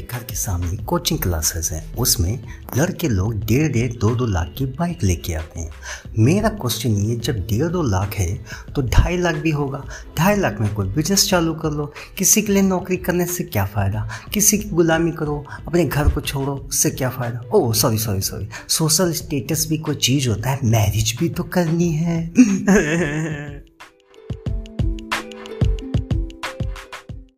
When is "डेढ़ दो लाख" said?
7.36-8.14